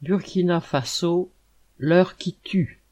[0.00, 1.32] Burkina Faso,
[1.76, 2.84] l'heure qui tue.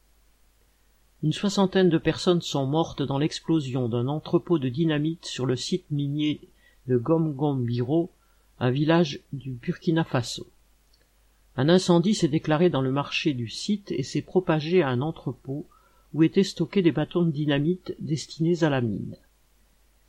[1.23, 5.89] Une soixantaine de personnes sont mortes dans l'explosion d'un entrepôt de dynamite sur le site
[5.93, 6.41] minier
[6.89, 8.11] de Gomgombiro,
[8.59, 10.49] un village du Burkina Faso.
[11.57, 15.65] Un incendie s'est déclaré dans le marché du site et s'est propagé à un entrepôt
[16.13, 19.17] où étaient stockés des bâtons de dynamite destinés à la mine.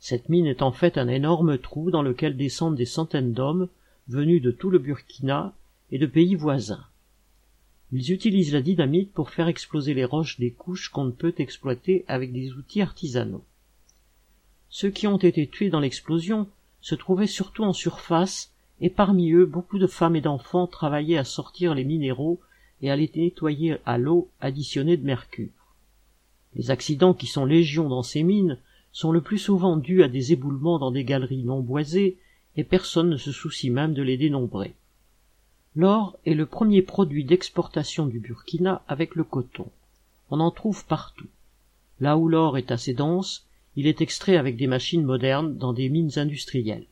[0.00, 3.68] Cette mine est en fait un énorme trou dans lequel descendent des centaines d'hommes
[4.08, 5.54] venus de tout le Burkina
[5.90, 6.84] et de pays voisins.
[7.90, 12.04] Ils utilisent la dynamite pour faire exploser les roches des couches qu'on ne peut exploiter
[12.06, 13.44] avec des outils artisanaux.
[14.68, 16.48] Ceux qui ont été tués dans l'explosion
[16.82, 21.24] se trouvaient surtout en surface et parmi eux beaucoup de femmes et d'enfants travaillaient à
[21.24, 22.40] sortir les minéraux
[22.82, 25.48] et à les nettoyer à l'eau additionnée de mercure.
[26.54, 28.58] Les accidents qui sont légions dans ces mines
[28.92, 32.18] sont le plus souvent dus à des éboulements dans des galeries non boisées
[32.56, 34.74] et personne ne se soucie même de les dénombrer.
[35.80, 39.70] L'or est le premier produit d'exportation du Burkina avec le coton.
[40.28, 41.28] On en trouve partout.
[42.00, 45.88] Là où l'or est assez dense, il est extrait avec des machines modernes dans des
[45.88, 46.86] mines industrielles.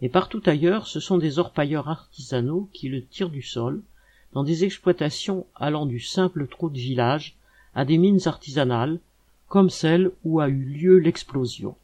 [0.00, 3.84] Et partout ailleurs, ce sont des orpailleurs artisanaux qui le tirent du sol,
[4.32, 7.36] dans des exploitations allant du simple trou de village
[7.76, 8.98] à des mines artisanales,
[9.46, 11.76] comme celle où a eu lieu l'explosion.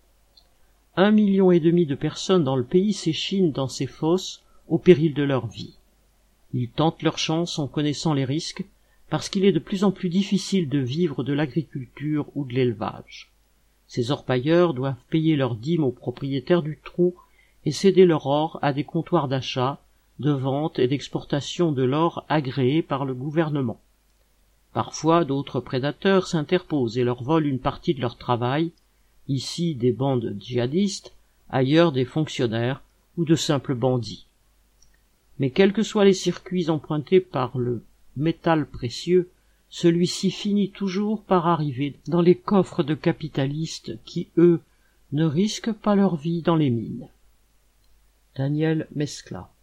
[0.97, 5.15] Un million et demi de personnes dans le pays s'échinent dans ces fosses au péril
[5.15, 5.77] de leur vie.
[6.57, 8.65] Ils tentent leur chance en connaissant les risques,
[9.11, 13.33] parce qu'il est de plus en plus difficile de vivre de l'agriculture ou de l'élevage.
[13.89, 17.17] Ces orpailleurs doivent payer leurs dîmes aux propriétaires du trou
[17.65, 19.81] et céder leur or à des comptoirs d'achat,
[20.21, 23.81] de vente et d'exportation de l'or agréés par le gouvernement.
[24.73, 28.71] Parfois d'autres prédateurs s'interposent et leur volent une partie de leur travail,
[29.27, 31.17] ici des bandes djihadistes,
[31.51, 32.81] ailleurs des fonctionnaires
[33.17, 34.29] ou de simples bandits
[35.39, 37.85] mais quels que soient les circuits empruntés par le
[38.17, 39.31] métal précieux,
[39.69, 44.61] celui-ci finit toujours par arriver dans les coffres de capitalistes qui, eux,
[45.13, 47.09] ne risquent pas leur vie dans les mines.
[48.37, 49.54] Daniel Mescla